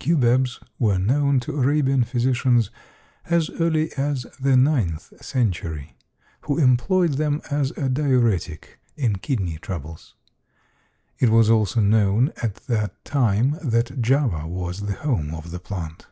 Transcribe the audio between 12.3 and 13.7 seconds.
at that time